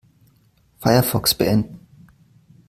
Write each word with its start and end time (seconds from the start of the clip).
Firefox 0.81 1.35
beenden. 1.35 1.79